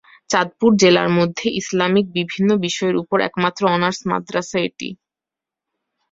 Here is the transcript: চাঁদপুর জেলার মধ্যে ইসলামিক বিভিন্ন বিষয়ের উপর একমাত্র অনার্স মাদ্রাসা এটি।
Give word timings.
চাঁদপুর 0.29 0.71
জেলার 0.81 1.09
মধ্যে 1.17 1.47
ইসলামিক 1.61 2.05
বিভিন্ন 2.17 2.49
বিষয়ের 2.65 2.99
উপর 3.03 3.17
একমাত্র 3.21 3.61
অনার্স 3.69 3.99
মাদ্রাসা 4.09 4.57
এটি। 4.67 4.89